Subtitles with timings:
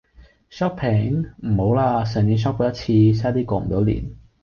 [0.49, 1.27] Shopping?
[1.43, 4.15] 唔好啦，上年 shop 過一次，差啲過唔到年!